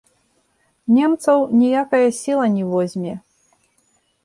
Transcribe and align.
Немцаў 0.95 1.37
ніякая 1.61 2.03
сіла 2.23 2.45
не 2.57 2.63
возьме. 2.73 3.13